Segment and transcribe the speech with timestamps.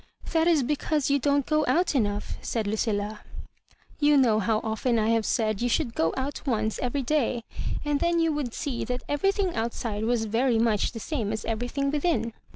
[0.33, 3.19] "That is because you don't go out enough," said Lucilla."
[4.09, 7.43] You know how often I have said yQu should go out once every day;
[7.85, 11.91] and then you would see that everything outside was very much the same as everything
[11.91, 12.33] within."